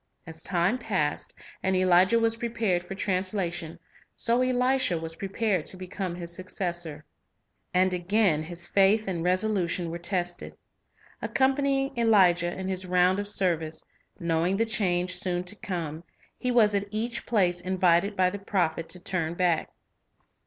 [0.25, 1.31] As time passed,
[1.61, 3.77] and Elijah was prepared for transla tion,
[4.15, 7.05] so Elisha was prepared to become his successor.
[7.71, 10.57] And again his faith and resolution were tested.
[11.21, 13.85] Accom panying Elijah in his round of service,
[14.19, 16.03] knowing the change soon to come,
[16.39, 19.69] he was at each place invited by the prophet to turn back.